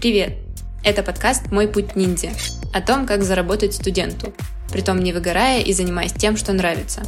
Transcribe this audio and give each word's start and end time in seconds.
Привет! 0.00 0.32
Это 0.82 1.02
подкаст 1.02 1.52
«Мой 1.52 1.68
путь 1.68 1.94
ниндзя» 1.94 2.30
о 2.72 2.80
том, 2.80 3.06
как 3.06 3.22
заработать 3.22 3.74
студенту, 3.74 4.32
притом 4.72 5.04
не 5.04 5.12
выгорая 5.12 5.60
и 5.60 5.74
занимаясь 5.74 6.14
тем, 6.14 6.38
что 6.38 6.54
нравится. 6.54 7.02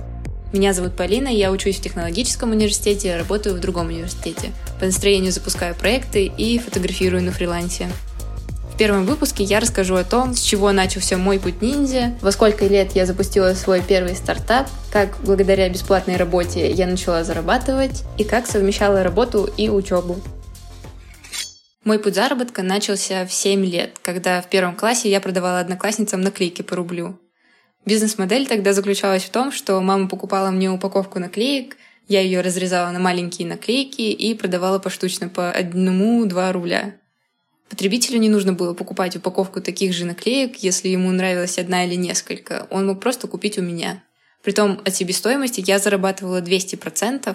Меня 0.53 0.74
зовут 0.74 0.94
Полина, 0.94 1.28
я 1.28 1.50
учусь 1.52 1.78
в 1.78 1.80
технологическом 1.80 2.50
университете, 2.50 3.16
работаю 3.16 3.54
в 3.54 3.60
другом 3.60 3.86
университете. 3.86 4.53
По 4.78 4.85
настроению 4.85 5.32
запускаю 5.32 5.74
проекты 5.74 6.26
и 6.26 6.58
фотографирую 6.58 7.22
на 7.22 7.32
фрилансе. 7.32 7.88
В 8.74 8.76
первом 8.76 9.06
выпуске 9.06 9.42
я 9.42 9.60
расскажу 9.60 9.95
о 9.95 10.04
том, 10.04 10.35
с 10.35 10.40
чего 10.42 10.71
начался 10.72 11.17
мой 11.17 11.40
путь 11.40 11.63
ниндзя, 11.63 12.13
во 12.21 12.31
сколько 12.31 12.67
лет 12.67 12.95
я 12.95 13.06
запустила 13.06 13.54
свой 13.54 13.81
первый 13.81 14.14
стартап, 14.14 14.68
как 14.90 15.17
благодаря 15.24 15.71
бесплатной 15.71 16.18
работе 16.18 16.70
я 16.70 16.86
начала 16.86 17.24
зарабатывать 17.24 18.02
и 18.18 18.24
как 18.24 18.46
совмещала 18.46 19.02
работу 19.02 19.48
и 19.56 19.70
учебу. 19.70 20.20
Мой 21.84 21.98
путь 21.98 22.14
заработка 22.14 22.62
начался 22.62 23.27
в 23.27 23.32
7 23.32 23.64
лет, 23.64 23.98
когда 24.02 24.41
в 24.41 24.48
первом 24.48 24.77
классе 24.77 25.10
я 25.10 25.20
продавала 25.20 25.59
одноклассницам 25.59 26.20
наклейки 26.20 26.62
по 26.62 26.77
рублю. 26.77 27.18
Бизнес-модель 27.84 28.46
тогда 28.46 28.72
заключалась 28.72 29.24
в 29.24 29.30
том, 29.30 29.50
что 29.50 29.80
мама 29.80 30.08
покупала 30.08 30.52
мне 30.52 30.70
упаковку 30.70 31.18
наклеек, 31.18 31.77
я 32.06 32.20
ее 32.20 32.41
разрезала 32.41 32.91
на 32.92 33.00
маленькие 33.00 33.48
наклейки 33.48 34.02
и 34.02 34.34
продавала 34.34 34.78
поштучно 34.78 35.28
по 35.28 35.50
одному-два 35.50 36.52
рубля. 36.52 36.96
Потребителю 37.68 38.19
не 38.19 38.28
нужно 38.28 38.52
было 38.52 38.74
покупать 38.74 39.16
упаковку 39.16 39.60
таких 39.60 39.92
же 39.92 40.05
наклеек, 40.05 40.56
если 40.58 40.88
ему 40.88 41.10
нравилась 41.10 41.58
одна 41.58 41.84
или 41.84 41.94
несколько. 41.96 42.69
Он 42.70 42.86
мог 42.86 43.00
просто 43.00 43.27
купить 43.27 43.58
у 43.58 43.62
меня. 43.62 44.05
Притом 44.44 44.80
от 44.84 44.94
себестоимости 44.94 45.64
я 45.66 45.78
зарабатывала 45.78 46.41
200%, 46.41 47.34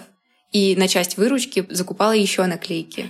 и 0.54 0.76
на 0.78 0.88
часть 0.88 1.18
выручки 1.18 1.66
закупала 1.70 2.14
еще 2.14 2.46
наклейки. 2.46 3.10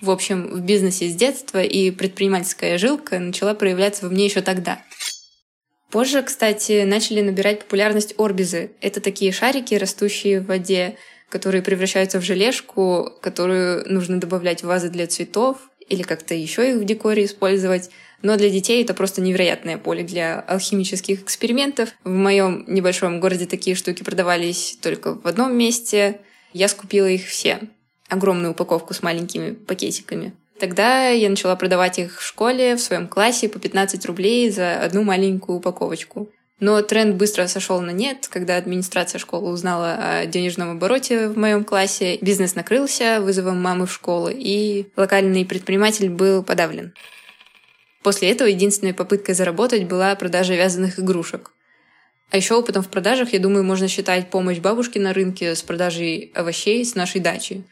В 0.00 0.10
общем, 0.10 0.48
в 0.48 0.60
бизнесе 0.60 1.08
с 1.08 1.14
детства 1.14 1.62
и 1.62 1.90
предпринимательская 1.90 2.78
жилка 2.78 3.18
начала 3.18 3.54
проявляться 3.54 4.04
во 4.04 4.12
мне 4.12 4.26
еще 4.26 4.42
тогда. 4.42 4.80
Позже, 5.90 6.22
кстати, 6.22 6.84
начали 6.84 7.20
набирать 7.22 7.60
популярность 7.60 8.14
орбизы. 8.18 8.72
Это 8.80 9.00
такие 9.00 9.32
шарики, 9.32 9.74
растущие 9.74 10.40
в 10.40 10.46
воде, 10.46 10.96
которые 11.30 11.62
превращаются 11.62 12.20
в 12.20 12.24
желешку, 12.24 13.10
которую 13.22 13.90
нужно 13.90 14.20
добавлять 14.20 14.62
в 14.62 14.66
вазы 14.66 14.90
для 14.90 15.06
цветов, 15.06 15.58
или 15.88 16.02
как-то 16.02 16.34
еще 16.34 16.70
их 16.70 16.76
в 16.76 16.84
декоре 16.84 17.24
использовать. 17.24 17.90
Но 18.20 18.36
для 18.36 18.50
детей 18.50 18.82
это 18.84 18.94
просто 18.94 19.22
невероятное 19.22 19.78
поле 19.78 20.02
для 20.02 20.40
алхимических 20.40 21.22
экспериментов. 21.22 21.90
В 22.04 22.10
моем 22.10 22.64
небольшом 22.66 23.20
городе 23.20 23.46
такие 23.46 23.74
штуки 23.74 24.02
продавались 24.02 24.78
только 24.82 25.14
в 25.14 25.26
одном 25.26 25.56
месте. 25.56 26.20
Я 26.52 26.68
скупила 26.68 27.06
их 27.06 27.26
все. 27.26 27.60
Огромную 28.08 28.52
упаковку 28.52 28.94
с 28.94 29.02
маленькими 29.02 29.52
пакетиками. 29.52 30.32
Тогда 30.58 31.08
я 31.08 31.30
начала 31.30 31.54
продавать 31.56 31.98
их 31.98 32.20
в 32.20 32.22
школе, 32.22 32.74
в 32.74 32.80
своем 32.80 33.06
классе 33.06 33.48
по 33.48 33.58
15 33.58 34.04
рублей 34.06 34.50
за 34.50 34.80
одну 34.80 35.02
маленькую 35.02 35.58
упаковочку. 35.58 36.28
Но 36.60 36.82
тренд 36.82 37.14
быстро 37.14 37.46
сошел 37.46 37.80
на 37.80 37.90
нет, 37.90 38.26
когда 38.28 38.56
администрация 38.56 39.20
школы 39.20 39.50
узнала 39.50 39.94
о 39.94 40.26
денежном 40.26 40.70
обороте 40.72 41.28
в 41.28 41.38
моем 41.38 41.62
классе. 41.62 42.18
Бизнес 42.20 42.56
накрылся 42.56 43.20
вызовом 43.20 43.62
мамы 43.62 43.86
в 43.86 43.92
школу, 43.92 44.28
и 44.28 44.86
локальный 44.96 45.44
предприниматель 45.44 46.10
был 46.10 46.42
подавлен. 46.42 46.94
После 48.02 48.30
этого 48.30 48.48
единственной 48.48 48.94
попыткой 48.94 49.36
заработать 49.36 49.84
была 49.84 50.14
продажа 50.16 50.54
вязаных 50.54 50.98
игрушек. 50.98 51.52
А 52.30 52.36
еще 52.36 52.54
опытом 52.54 52.82
в 52.82 52.88
продажах, 52.88 53.32
я 53.32 53.38
думаю, 53.38 53.64
можно 53.64 53.86
считать 53.86 54.28
помощь 54.28 54.58
бабушки 54.58 54.98
на 54.98 55.12
рынке 55.12 55.54
с 55.54 55.62
продажей 55.62 56.32
овощей 56.34 56.84
с 56.84 56.94
нашей 56.94 57.20
дачи. 57.20 57.64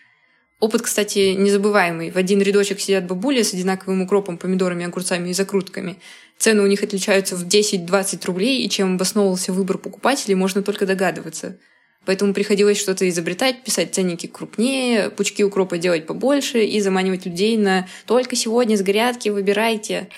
Опыт, 0.59 0.83
кстати, 0.83 1.35
незабываемый. 1.35 2.11
В 2.11 2.17
один 2.17 2.41
рядочек 2.41 2.81
сидят 2.81 3.07
бабули 3.07 3.43
с 3.43 3.53
одинаковым 3.53 4.03
укропом, 4.03 4.39
помидорами, 4.39 4.87
огурцами 4.87 5.29
и 5.29 5.35
закрутками. 5.35 5.99
Цены 6.39 6.62
у 6.62 6.67
них 6.67 6.83
отличаются 6.83 7.37
в 7.37 7.47
10-20 7.47 8.27
рублей, 8.27 8.65
и 8.65 8.71
чем 8.71 8.94
обосновывался 8.94 9.53
выбор 9.53 9.77
покупателей, 9.77 10.34
можно 10.34 10.62
только 10.62 10.87
догадываться. 10.87 11.59
Поэтому 12.06 12.33
приходилось 12.33 12.81
что-то 12.81 13.06
изобретать, 13.09 13.65
писать 13.65 13.94
ценники 13.94 14.27
крупнее, 14.27 15.11
пучки 15.11 15.44
укропа 15.44 15.77
делать 15.77 16.06
побольше 16.06 16.65
и 16.65 16.81
заманивать 16.81 17.27
людей 17.27 17.59
на 17.59 17.87
«только 18.06 18.34
сегодня 18.34 18.77
с 18.77 18.83
грядки 18.83 19.28
выбирайте». 19.28 20.09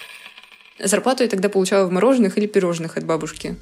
Зарплату 0.78 1.25
я 1.25 1.28
тогда 1.28 1.49
получала 1.49 1.87
в 1.88 1.91
мороженых 1.91 2.38
или 2.38 2.47
пирожных 2.47 2.97
от 2.97 3.05
бабушки. 3.05 3.56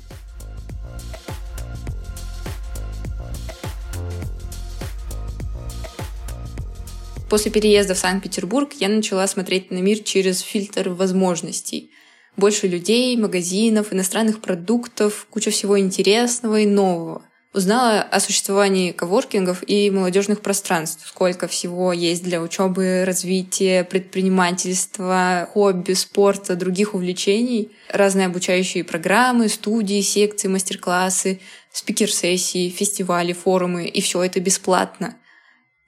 После 7.36 7.50
переезда 7.50 7.92
в 7.92 7.98
Санкт-Петербург 7.98 8.72
я 8.80 8.88
начала 8.88 9.26
смотреть 9.26 9.70
на 9.70 9.76
мир 9.82 9.98
через 9.98 10.40
фильтр 10.40 10.88
возможностей. 10.88 11.90
Больше 12.34 12.66
людей, 12.66 13.14
магазинов, 13.18 13.92
иностранных 13.92 14.40
продуктов, 14.40 15.26
куча 15.28 15.50
всего 15.50 15.78
интересного 15.78 16.60
и 16.60 16.66
нового. 16.66 17.26
Узнала 17.52 18.00
о 18.00 18.20
существовании 18.20 18.90
коворкингов 18.90 19.62
и 19.66 19.90
молодежных 19.90 20.40
пространств, 20.40 21.06
сколько 21.06 21.46
всего 21.46 21.92
есть 21.92 22.24
для 22.24 22.40
учебы, 22.40 23.04
развития, 23.04 23.84
предпринимательства, 23.84 25.46
хобби, 25.52 25.92
спорта, 25.92 26.56
других 26.56 26.94
увлечений, 26.94 27.70
разные 27.90 28.28
обучающие 28.28 28.82
программы, 28.82 29.50
студии, 29.50 30.00
секции, 30.00 30.48
мастер-классы, 30.48 31.40
спикер-сессии, 31.70 32.70
фестивали, 32.70 33.34
форумы, 33.34 33.88
и 33.88 34.00
все 34.00 34.22
это 34.22 34.40
бесплатно 34.40 35.16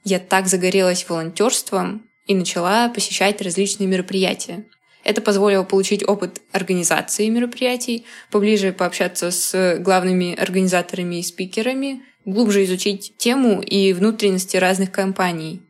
я 0.08 0.18
так 0.18 0.46
загорелась 0.46 1.06
волонтерством 1.08 2.02
и 2.26 2.34
начала 2.34 2.88
посещать 2.88 3.40
различные 3.42 3.86
мероприятия. 3.86 4.64
Это 5.04 5.20
позволило 5.20 5.64
получить 5.64 6.06
опыт 6.06 6.40
организации 6.52 7.28
мероприятий, 7.28 8.04
поближе 8.30 8.72
пообщаться 8.72 9.30
с 9.30 9.78
главными 9.78 10.34
организаторами 10.34 11.16
и 11.16 11.22
спикерами, 11.22 12.02
глубже 12.24 12.64
изучить 12.64 13.14
тему 13.16 13.60
и 13.62 13.92
внутренности 13.92 14.56
разных 14.56 14.90
компаний. 14.90 15.62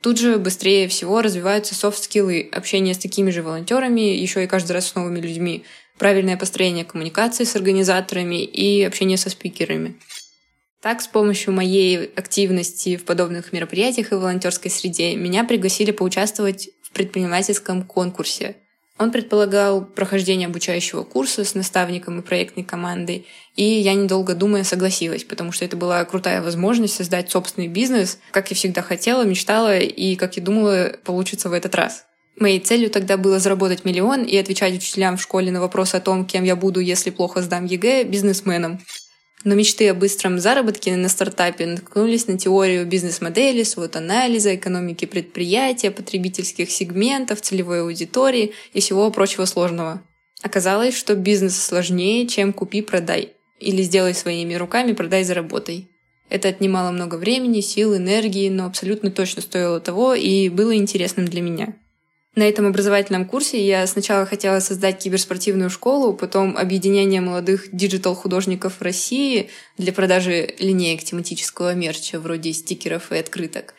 Тут 0.00 0.18
же 0.18 0.38
быстрее 0.38 0.86
всего 0.88 1.22
развиваются 1.22 1.74
софт-скиллы, 1.74 2.48
общение 2.52 2.94
с 2.94 2.98
такими 2.98 3.30
же 3.30 3.42
волонтерами, 3.42 4.02
еще 4.02 4.44
и 4.44 4.46
каждый 4.46 4.72
раз 4.72 4.88
с 4.88 4.94
новыми 4.94 5.20
людьми, 5.20 5.64
правильное 5.98 6.36
построение 6.36 6.84
коммуникации 6.84 7.44
с 7.44 7.56
организаторами 7.56 8.44
и 8.44 8.82
общение 8.82 9.16
со 9.16 9.30
спикерами. 9.30 9.94
Так, 10.84 11.00
с 11.00 11.08
помощью 11.08 11.54
моей 11.54 12.12
активности 12.14 12.98
в 12.98 13.06
подобных 13.06 13.54
мероприятиях 13.54 14.12
и 14.12 14.16
волонтерской 14.16 14.70
среде 14.70 15.16
меня 15.16 15.42
пригласили 15.44 15.92
поучаствовать 15.92 16.68
в 16.82 16.90
предпринимательском 16.90 17.84
конкурсе. 17.84 18.56
Он 18.98 19.10
предполагал 19.10 19.82
прохождение 19.82 20.46
обучающего 20.46 21.04
курса 21.04 21.42
с 21.42 21.54
наставником 21.54 22.18
и 22.18 22.22
проектной 22.22 22.64
командой, 22.64 23.26
и 23.56 23.64
я, 23.64 23.94
недолго 23.94 24.34
думая, 24.34 24.62
согласилась, 24.62 25.24
потому 25.24 25.52
что 25.52 25.64
это 25.64 25.78
была 25.78 26.04
крутая 26.04 26.42
возможность 26.42 26.96
создать 26.96 27.30
собственный 27.30 27.68
бизнес, 27.68 28.18
как 28.30 28.50
я 28.50 28.54
всегда 28.54 28.82
хотела, 28.82 29.24
мечтала 29.24 29.78
и, 29.78 30.16
как 30.16 30.36
я 30.36 30.42
думала, 30.42 30.98
получится 31.02 31.48
в 31.48 31.54
этот 31.54 31.74
раз. 31.74 32.04
Моей 32.36 32.58
целью 32.58 32.90
тогда 32.90 33.16
было 33.16 33.38
заработать 33.38 33.84
миллион 33.84 34.24
и 34.24 34.36
отвечать 34.36 34.74
учителям 34.74 35.16
в 35.16 35.22
школе 35.22 35.52
на 35.52 35.60
вопрос 35.60 35.94
о 35.94 36.00
том, 36.00 36.26
кем 36.26 36.42
я 36.42 36.56
буду, 36.56 36.80
если 36.80 37.10
плохо 37.10 37.40
сдам 37.40 37.64
ЕГЭ, 37.64 38.04
бизнесменом. 38.04 38.80
Но 39.44 39.54
мечты 39.54 39.90
о 39.90 39.94
быстром 39.94 40.38
заработке 40.38 40.96
на 40.96 41.10
стартапе 41.10 41.66
наткнулись 41.66 42.26
на 42.26 42.38
теорию 42.38 42.86
бизнес-модели, 42.86 43.62
SWOT-анализа, 43.62 44.56
экономики 44.56 45.04
предприятия, 45.04 45.90
потребительских 45.90 46.70
сегментов, 46.70 47.42
целевой 47.42 47.82
аудитории 47.82 48.52
и 48.72 48.80
всего 48.80 49.10
прочего 49.10 49.44
сложного. 49.44 50.02
Оказалось, 50.42 50.96
что 50.96 51.14
бизнес 51.14 51.62
сложнее, 51.62 52.26
чем 52.26 52.54
купи-продай. 52.54 53.32
Или 53.60 53.82
сделай 53.82 54.14
своими 54.14 54.54
руками, 54.54 54.92
продай, 54.92 55.24
заработай. 55.24 55.88
Это 56.30 56.48
отнимало 56.48 56.90
много 56.90 57.16
времени, 57.16 57.60
сил, 57.60 57.94
энергии, 57.94 58.48
но 58.48 58.64
абсолютно 58.64 59.10
точно 59.10 59.42
стоило 59.42 59.78
того 59.78 60.14
и 60.14 60.48
было 60.48 60.74
интересным 60.74 61.26
для 61.26 61.42
меня. 61.42 61.74
На 62.36 62.42
этом 62.42 62.66
образовательном 62.66 63.26
курсе 63.26 63.64
я 63.64 63.86
сначала 63.86 64.26
хотела 64.26 64.58
создать 64.58 64.98
киберспортивную 64.98 65.70
школу, 65.70 66.14
потом 66.14 66.56
объединение 66.56 67.20
молодых 67.20 67.68
digital-художников 67.70 68.82
России 68.82 69.50
для 69.78 69.92
продажи 69.92 70.54
линеек 70.58 71.04
тематического 71.04 71.74
мерча, 71.74 72.18
вроде 72.18 72.52
стикеров 72.52 73.12
и 73.12 73.18
открыток, 73.18 73.74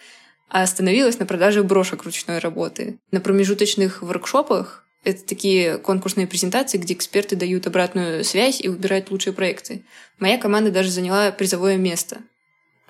а 0.50 0.64
остановилась 0.64 1.20
на 1.20 1.26
продаже 1.26 1.64
брошек 1.64 2.04
ручной 2.04 2.40
работы. 2.40 2.98
На 3.12 3.20
промежуточных 3.20 4.02
воркшопах 4.02 4.86
это 5.04 5.24
такие 5.24 5.78
конкурсные 5.78 6.26
презентации, 6.26 6.78
где 6.78 6.94
эксперты 6.94 7.36
дают 7.36 7.68
обратную 7.68 8.24
связь 8.24 8.62
и 8.62 8.70
выбирают 8.70 9.12
лучшие 9.12 9.34
проекты. 9.34 9.84
Моя 10.18 10.38
команда 10.38 10.72
даже 10.72 10.90
заняла 10.90 11.32
призовое 11.32 11.76
место. 11.76 12.22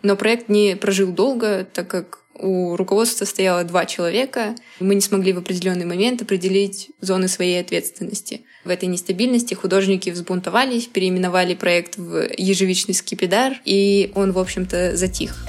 Но 0.03 0.15
проект 0.15 0.49
не 0.49 0.75
прожил 0.75 1.11
долго, 1.11 1.67
так 1.71 1.87
как 1.87 2.19
у 2.37 2.75
руководства 2.75 3.25
стояло 3.25 3.63
два 3.63 3.85
человека. 3.85 4.55
Мы 4.79 4.95
не 4.95 5.01
смогли 5.01 5.33
в 5.33 5.37
определенный 5.37 5.85
момент 5.85 6.21
определить 6.21 6.91
зоны 6.99 7.27
своей 7.27 7.61
ответственности. 7.61 8.41
В 8.65 8.69
этой 8.69 8.89
нестабильности 8.89 9.53
художники 9.53 10.09
взбунтовались, 10.09 10.87
переименовали 10.87 11.55
проект 11.55 11.97
в 11.97 12.27
«Ежевичный 12.37 12.93
скипидар», 12.93 13.53
и 13.63 14.11
он, 14.15 14.31
в 14.31 14.39
общем-то, 14.39 14.95
затих. 14.97 15.45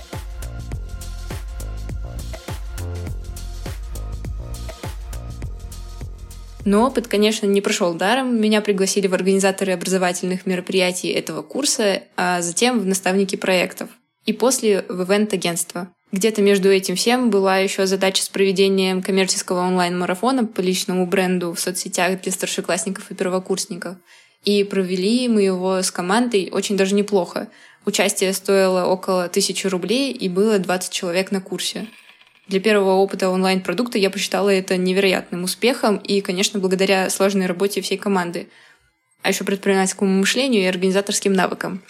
Но 6.64 6.84
опыт, 6.84 7.06
конечно, 7.06 7.46
не 7.46 7.60
прошел 7.60 7.94
даром. 7.94 8.40
Меня 8.40 8.60
пригласили 8.60 9.06
в 9.06 9.14
организаторы 9.14 9.72
образовательных 9.72 10.46
мероприятий 10.46 11.08
этого 11.08 11.42
курса, 11.42 12.02
а 12.16 12.42
затем 12.42 12.80
в 12.80 12.86
наставники 12.86 13.36
проектов. 13.36 13.88
И 14.26 14.32
после 14.32 14.84
в 14.88 15.02
ивент-агентство. 15.02 15.88
Где-то 16.12 16.42
между 16.42 16.70
этим 16.70 16.96
всем 16.96 17.30
была 17.30 17.58
еще 17.58 17.86
задача 17.86 18.22
с 18.22 18.28
проведением 18.28 19.02
коммерческого 19.02 19.60
онлайн-марафона 19.60 20.44
по 20.44 20.60
личному 20.60 21.06
бренду 21.06 21.52
в 21.52 21.60
соцсетях 21.60 22.20
для 22.20 22.32
старшеклассников 22.32 23.10
и 23.10 23.14
первокурсников. 23.14 23.96
И 24.44 24.62
провели 24.64 25.28
мы 25.28 25.42
его 25.42 25.82
с 25.82 25.90
командой 25.90 26.48
очень 26.52 26.76
даже 26.76 26.94
неплохо. 26.94 27.48
Участие 27.84 28.32
стоило 28.32 28.86
около 28.86 29.28
тысячи 29.28 29.66
рублей, 29.66 30.12
и 30.12 30.28
было 30.28 30.58
20 30.58 30.92
человек 30.92 31.30
на 31.30 31.40
курсе. 31.40 31.86
Для 32.48 32.60
первого 32.60 32.94
опыта 32.94 33.28
онлайн-продукта 33.28 33.98
я 33.98 34.10
посчитала 34.10 34.50
это 34.50 34.76
невероятным 34.76 35.44
успехом 35.44 35.96
и, 35.96 36.20
конечно, 36.20 36.60
благодаря 36.60 37.10
сложной 37.10 37.46
работе 37.46 37.80
всей 37.80 37.98
команды, 37.98 38.48
а 39.22 39.30
еще 39.30 39.42
предпринимательскому 39.44 40.10
мышлению 40.10 40.62
и 40.62 40.66
организаторским 40.66 41.32
навыкам. 41.32 41.82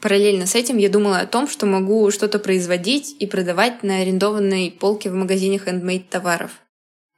Параллельно 0.00 0.46
с 0.46 0.54
этим 0.54 0.76
я 0.76 0.88
думала 0.88 1.18
о 1.18 1.26
том, 1.26 1.48
что 1.48 1.66
могу 1.66 2.10
что-то 2.10 2.38
производить 2.38 3.16
и 3.18 3.26
продавать 3.26 3.82
на 3.82 3.98
арендованной 3.98 4.70
полке 4.70 5.10
в 5.10 5.14
магазине 5.14 5.58
хендмейд 5.58 6.08
товаров. 6.08 6.52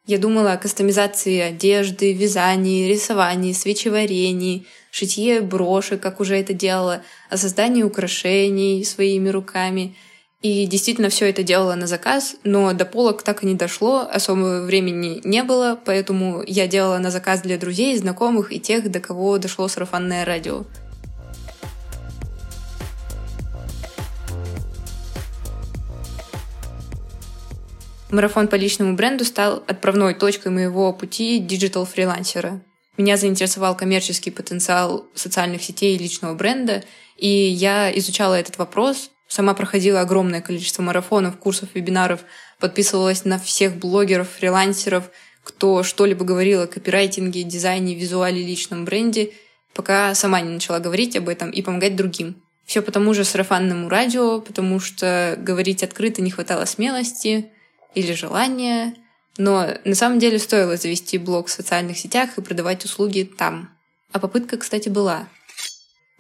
Я 0.07 0.19
думала 0.19 0.53
о 0.53 0.59
кастомизации 0.59 1.39
одежды, 1.41 2.13
вязании, 2.13 2.89
рисовании, 2.89 3.53
свечеварении, 3.53 4.67
шитье 4.91 5.43
брошек, 5.43 6.01
как 6.01 6.21
уже 6.21 6.37
это 6.37 6.55
делала, 6.55 7.03
о 7.29 7.37
создании 7.37 7.83
украшений 7.83 8.85
своими 8.85 9.29
руками– 9.29 9.95
и 10.43 10.67
действительно 10.67 11.11
все 11.11 11.29
это 11.29 11.43
делала 11.43 11.75
на 11.75 11.87
заказ, 11.87 12.37
но 12.45 12.73
до 12.73 12.87
полок 12.87 13.23
так 13.23 13.43
и 13.43 13.47
не 13.47 13.57
дошло, 13.57 14.09
особого 14.11 14.63
времени 14.63 15.21
не 15.23 15.43
было, 15.43 15.79
поэтому 15.85 16.43
я 16.47 16.67
делала 16.67 16.99
на 16.99 17.11
заказ 17.11 17.43
для 17.43 17.59
друзей, 17.59 17.97
знакомых 17.99 18.51
и 18.51 18.59
тех, 18.59 18.91
до 18.91 19.01
кого 19.01 19.37
дошло 19.37 19.69
сарафанное 19.69 20.25
радио. 20.25 20.65
Марафон 28.11 28.49
по 28.49 28.57
личному 28.57 28.95
бренду 28.97 29.25
стал 29.25 29.63
отправной 29.67 30.15
точкой 30.15 30.49
моего 30.53 30.93
пути 30.93 31.39
digital-фрилансера. 31.39 32.61
Меня 32.97 33.17
заинтересовал 33.17 33.77
коммерческий 33.77 34.31
потенциал 34.31 35.07
социальных 35.15 35.63
сетей 35.63 35.97
и 35.97 35.99
личного 35.99 36.35
бренда, 36.35 36.83
и 37.17 37.29
я 37.29 37.91
изучала 37.97 38.35
этот 38.35 38.59
вопрос, 38.59 39.11
Сама 39.31 39.55
проходила 39.55 40.01
огромное 40.01 40.41
количество 40.41 40.83
марафонов, 40.83 41.39
курсов, 41.39 41.69
вебинаров, 41.75 42.25
подписывалась 42.59 43.25
на 43.25 43.39
всех 43.39 43.77
блогеров, 43.77 44.29
фрилансеров, 44.29 45.09
кто 45.45 45.85
что-либо 45.85 46.25
говорил 46.25 46.63
о 46.63 46.67
копирайтинге, 46.67 47.45
дизайне, 47.45 47.95
визуале, 47.95 48.45
личном 48.45 48.85
бренде, 48.85 49.31
пока 49.73 50.17
сама 50.17 50.41
не 50.41 50.51
начала 50.51 50.81
говорить 50.81 51.17
об 51.17 51.29
этом 51.29 51.49
и 51.51 51.63
помогать 51.63 51.95
другим. 51.95 52.43
Все 52.67 52.83
по 52.83 52.91
тому 52.91 53.15
же 53.15 53.25
сарафанному 53.25 53.89
радио, 53.89 54.41
потому 54.41 54.81
что 54.81 55.37
говорить 55.39 55.85
открыто 55.85 56.23
не 56.23 56.33
хватало 56.33 56.65
смелости 56.65 57.53
или 57.95 58.13
желания, 58.13 58.95
но 59.39 59.69
на 59.85 59.95
самом 59.95 60.19
деле 60.19 60.39
стоило 60.39 60.77
завести 60.77 61.19
блог 61.19 61.49
в 61.49 61.53
социальных 61.53 61.99
сетях 61.99 62.37
и 62.37 62.43
продавать 62.43 62.85
услуги 62.85 63.31
там. 63.39 63.71
А 64.13 64.19
попытка, 64.19 64.59
кстати, 64.59 64.89
была. 64.89 65.29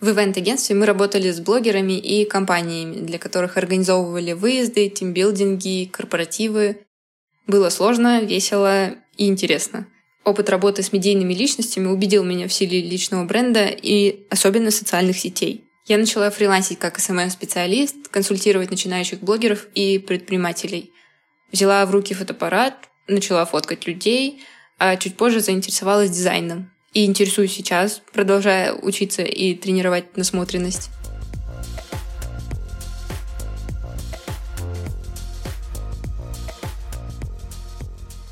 В 0.01 0.09
ивент-агентстве 0.09 0.75
мы 0.75 0.87
работали 0.87 1.31
с 1.31 1.41
блогерами 1.41 1.93
и 1.93 2.25
компаниями, 2.25 3.05
для 3.05 3.19
которых 3.19 3.59
организовывали 3.59 4.33
выезды, 4.33 4.89
тимбилдинги, 4.89 5.91
корпоративы. 5.93 6.79
Было 7.47 7.69
сложно, 7.69 8.23
весело 8.23 8.95
и 9.19 9.27
интересно. 9.27 9.87
Опыт 10.25 10.49
работы 10.49 10.83
с 10.83 10.93
медийными 10.93 11.35
личностями 11.35 11.89
убедил 11.89 12.25
меня 12.25 12.49
в 12.49 12.53
силе 12.53 12.81
личного 12.81 13.25
бренда 13.25 13.67
и 13.67 14.27
особенно 14.31 14.71
социальных 14.71 15.19
сетей. 15.19 15.65
Я 15.87 15.99
начала 15.99 16.31
фрилансить 16.31 16.79
как 16.79 16.99
SMM-специалист, 16.99 18.09
консультировать 18.09 18.71
начинающих 18.71 19.21
блогеров 19.21 19.67
и 19.75 19.99
предпринимателей. 19.99 20.93
Взяла 21.53 21.85
в 21.87 21.91
руки 21.91 22.15
фотоаппарат, 22.15 22.75
начала 23.09 23.45
фоткать 23.45 23.87
людей, 23.87 24.43
а 24.79 24.97
чуть 24.97 25.17
позже 25.17 25.41
заинтересовалась 25.41 26.11
дизайном 26.11 26.71
и 26.93 27.05
интересуюсь 27.05 27.53
сейчас, 27.53 28.03
продолжая 28.13 28.73
учиться 28.73 29.23
и 29.23 29.55
тренировать 29.55 30.17
насмотренность. 30.17 30.91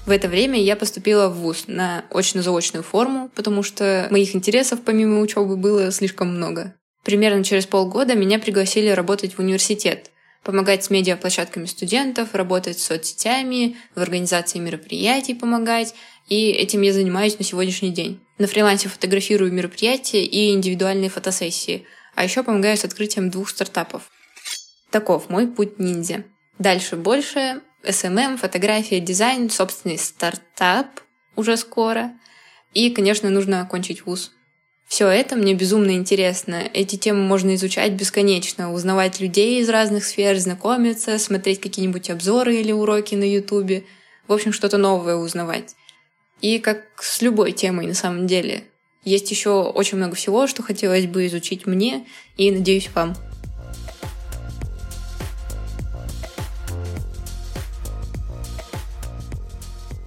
В 0.07 0.11
это 0.11 0.27
время 0.29 0.59
я 0.59 0.75
поступила 0.75 1.29
в 1.29 1.35
ВУЗ 1.35 1.65
на 1.67 2.07
очно-заочную 2.11 2.83
форму, 2.83 3.31
потому 3.35 3.63
что 3.63 4.09
моих 4.11 4.35
интересов 4.35 4.81
помимо 4.83 5.21
учебы 5.21 5.59
было 5.59 5.93
слишком 5.93 6.35
много. 6.35 6.75
Примерно 7.05 7.45
через 7.45 7.67
полгода 7.67 8.15
меня 8.15 8.39
пригласили 8.39 8.89
работать 8.89 9.35
в 9.35 9.41
университет, 9.41 10.11
помогать 10.49 10.83
с 10.83 10.89
медиаплощадками 10.89 11.67
студентов, 11.67 12.35
работать 12.35 12.79
с 12.79 12.87
соцсетями, 12.87 13.77
в 13.95 14.01
организации 14.01 14.59
мероприятий 14.59 15.35
помогать, 15.35 15.95
и 16.27 16.53
этим 16.53 16.81
я 16.81 16.95
занимаюсь 16.95 17.39
на 17.39 17.45
сегодняшний 17.45 17.91
день. 17.91 18.19
На 18.39 18.47
фрилансе 18.47 18.89
фотографирую 18.89 19.53
мероприятия 19.53 20.25
и 20.25 20.55
индивидуальные 20.55 21.11
фотосессии, 21.11 21.85
а 22.15 22.25
еще 22.25 22.43
помогаю 22.43 22.79
с 22.79 22.85
открытием 22.87 23.29
двух 23.29 23.51
стартапов. 23.51 24.11
Таков 24.91 25.29
мой 25.29 25.49
путь 25.49 25.79
ниндзя. 25.79 26.25
Дальше 26.59 26.97
больше. 26.97 27.61
SMM, 27.83 28.39
фотография, 28.39 29.01
дизайн, 29.01 29.51
собственный 29.51 29.99
стартап 29.99 31.03
уже 31.37 31.59
скоро. 31.59 32.13
И, 32.73 32.89
конечно, 32.89 33.29
нужно 33.29 33.61
окончить 33.61 34.07
вуз. 34.07 34.33
Все 34.89 35.07
это 35.07 35.37
мне 35.37 35.53
безумно 35.53 35.91
интересно. 35.91 36.63
Эти 36.73 36.97
темы 36.97 37.21
можно 37.21 37.55
изучать 37.55 37.93
бесконечно, 37.93 38.73
узнавать 38.73 39.21
людей 39.21 39.61
из 39.61 39.69
разных 39.69 40.03
сфер, 40.05 40.37
знакомиться, 40.39 41.19
смотреть 41.19 41.61
какие-нибудь 41.61 42.09
обзоры 42.09 42.57
или 42.57 42.73
уроки 42.73 43.15
на 43.15 43.31
Ютубе. 43.31 43.85
В 44.27 44.33
общем, 44.33 44.51
что-то 44.51 44.79
новое 44.79 45.17
узнавать. 45.17 45.77
И 46.41 46.59
как 46.59 46.85
с 47.03 47.21
любой 47.21 47.53
темой 47.53 47.87
на 47.87 47.95
самом 47.95 48.27
деле. 48.27 48.65
Есть 49.05 49.31
еще 49.31 49.63
очень 49.63 49.99
много 49.99 50.15
всего, 50.15 50.47
что 50.47 50.63
хотелось 50.63 51.07
бы 51.07 51.27
изучить 51.27 51.67
мне 51.67 52.07
и, 52.39 52.51
надеюсь, 52.51 52.89
вам. 52.95 53.15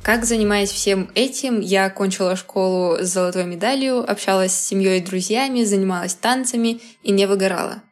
Как 0.04 0.26
занимаясь 0.26 0.72
всем 0.72 1.12
этим, 1.14 1.60
я 1.60 1.86
окончила 1.86 2.36
школу 2.36 2.98
с 2.98 3.08
золотой 3.08 3.46
медалью, 3.46 4.00
общалась 4.10 4.52
с 4.52 4.68
семьей 4.68 4.98
и 4.98 5.04
друзьями, 5.04 5.64
занималась 5.64 6.16
танцами 6.16 6.82
и 7.04 7.12
не 7.12 7.28
выгорала. 7.28 7.84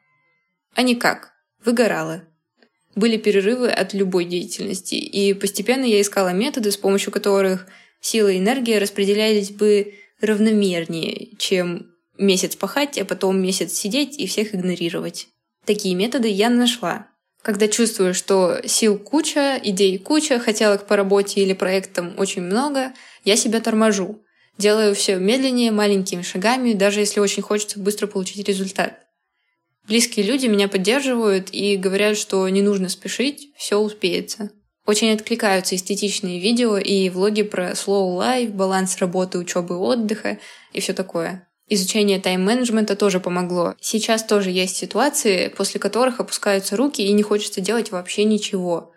А 0.74 0.82
никак, 0.82 1.34
выгорала. 1.64 2.24
Были 2.96 3.18
перерывы 3.18 3.70
от 3.70 3.94
любой 3.94 4.26
деятельности, 4.26 4.96
и 4.96 5.34
постепенно 5.34 5.86
я 5.86 6.02
искала 6.02 6.30
методы, 6.30 6.72
с 6.72 6.78
помощью 6.78 7.12
которых 7.12 7.68
сила 8.02 8.30
и 8.30 8.40
энергия 8.40 8.80
распределялись 8.80 9.52
бы 9.52 9.94
равномернее, 10.20 11.36
чем 11.38 11.92
месяц 12.18 12.56
пахать, 12.56 12.98
а 12.98 13.06
потом 13.06 13.40
месяц 13.40 13.74
сидеть 13.74 14.18
и 14.18 14.26
всех 14.26 14.56
игнорировать. 14.56 15.28
Такие 15.64 15.94
методы 15.94 16.28
я 16.28 16.50
нашла. 16.50 17.09
Когда 17.42 17.68
чувствую, 17.68 18.14
что 18.14 18.60
сил 18.66 19.00
куча, 19.00 19.60
идей 19.64 19.98
куча, 19.98 20.40
хотелок 20.40 20.86
по 20.86 20.96
работе 20.96 21.42
или 21.42 21.54
проектам 21.54 22.14
очень 22.18 22.42
много, 22.42 22.94
я 23.24 23.36
себя 23.36 23.62
торможу. 23.62 24.22
Делаю 24.58 24.94
все 24.94 25.16
медленнее, 25.16 25.72
маленькими 25.72 26.22
шагами, 26.22 26.74
даже 26.74 27.00
если 27.00 27.22
очень 27.22 27.42
хочется 27.42 27.80
быстро 27.80 28.08
получить 28.08 28.48
результат. 28.48 29.00
Близкие 29.88 30.26
люди 30.26 30.48
меня 30.48 30.68
поддерживают 30.68 31.50
и 31.52 31.78
говорят, 31.78 32.18
что 32.18 32.48
не 32.50 32.62
нужно 32.62 32.90
спешить, 32.90 33.54
все 33.58 33.78
успеется. 33.78 34.52
Очень 34.86 35.14
откликаются 35.14 35.76
эстетичные 35.76 36.40
видео 36.40 36.78
и 36.78 37.10
влоги 37.10 37.44
про 37.44 37.72
slow 37.72 38.18
life, 38.18 38.52
баланс 38.52 38.98
работы, 38.98 39.38
учебы, 39.38 39.78
отдыха 39.78 40.40
и 40.74 40.82
все 40.82 40.94
такое. 40.94 41.49
Изучение 41.72 42.20
тайм-менеджмента 42.20 42.96
тоже 42.96 43.20
помогло. 43.20 43.76
Сейчас 43.80 44.24
тоже 44.24 44.50
есть 44.50 44.76
ситуации, 44.76 45.50
после 45.50 45.80
которых 45.80 46.20
опускаются 46.20 46.76
руки 46.76 47.04
и 47.04 47.12
не 47.12 47.22
хочется 47.22 47.62
делать 47.62 47.92
вообще 47.92 48.24
ничего. 48.24 48.92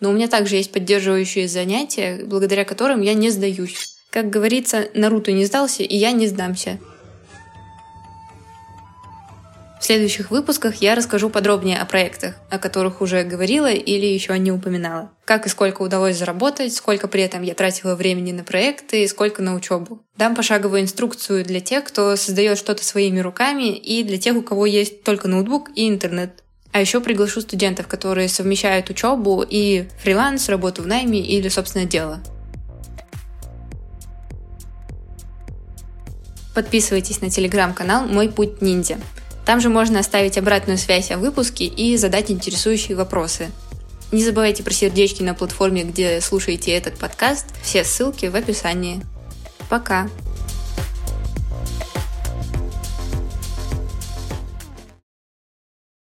Но 0.00 0.10
у 0.10 0.12
меня 0.12 0.28
также 0.28 0.56
есть 0.56 0.70
поддерживающие 0.70 1.48
занятия, 1.48 2.22
благодаря 2.24 2.66
которым 2.66 3.00
я 3.00 3.14
не 3.14 3.30
сдаюсь. 3.30 3.96
Как 4.10 4.28
говорится, 4.28 4.88
Наруто 4.92 5.32
не 5.32 5.46
сдался, 5.46 5.82
и 5.82 5.96
я 5.96 6.12
не 6.12 6.26
сдамся. 6.26 6.78
В 9.80 9.84
следующих 9.86 10.30
выпусках 10.30 10.76
я 10.76 10.94
расскажу 10.94 11.30
подробнее 11.30 11.78
о 11.78 11.86
проектах, 11.86 12.34
о 12.50 12.58
которых 12.58 13.00
уже 13.00 13.22
говорила 13.22 13.72
или 13.72 14.04
еще 14.04 14.38
не 14.38 14.52
упоминала. 14.52 15.10
Как 15.24 15.46
и 15.46 15.48
сколько 15.48 15.80
удалось 15.80 16.18
заработать, 16.18 16.74
сколько 16.74 17.08
при 17.08 17.22
этом 17.22 17.40
я 17.40 17.54
тратила 17.54 17.94
времени 17.94 18.32
на 18.32 18.44
проекты 18.44 19.02
и 19.02 19.08
сколько 19.08 19.40
на 19.40 19.54
учебу. 19.54 20.02
Дам 20.18 20.36
пошаговую 20.36 20.82
инструкцию 20.82 21.46
для 21.46 21.60
тех, 21.60 21.84
кто 21.84 22.14
создает 22.16 22.58
что-то 22.58 22.84
своими 22.84 23.20
руками 23.20 23.74
и 23.74 24.04
для 24.04 24.18
тех, 24.18 24.36
у 24.36 24.42
кого 24.42 24.66
есть 24.66 25.02
только 25.02 25.28
ноутбук 25.28 25.70
и 25.74 25.88
интернет. 25.88 26.44
А 26.72 26.80
еще 26.80 27.00
приглашу 27.00 27.40
студентов, 27.40 27.88
которые 27.88 28.28
совмещают 28.28 28.90
учебу 28.90 29.42
и 29.48 29.88
фриланс, 30.02 30.50
работу 30.50 30.82
в 30.82 30.86
найме 30.86 31.20
или 31.20 31.48
собственное 31.48 31.86
дело. 31.86 32.20
Подписывайтесь 36.54 37.22
на 37.22 37.30
телеграм-канал 37.30 38.06
«Мой 38.06 38.28
путь 38.28 38.60
ниндзя». 38.60 38.98
Там 39.50 39.60
же 39.60 39.68
можно 39.68 39.98
оставить 39.98 40.38
обратную 40.38 40.78
связь 40.78 41.10
о 41.10 41.18
выпуске 41.18 41.64
и 41.64 41.96
задать 41.96 42.30
интересующие 42.30 42.96
вопросы. 42.96 43.50
Не 44.12 44.22
забывайте 44.22 44.62
про 44.62 44.72
сердечки 44.72 45.24
на 45.24 45.34
платформе, 45.34 45.82
где 45.82 46.20
слушаете 46.20 46.70
этот 46.70 46.96
подкаст. 46.96 47.46
Все 47.60 47.82
ссылки 47.82 48.26
в 48.26 48.36
описании. 48.36 49.02
Пока! 49.68 50.08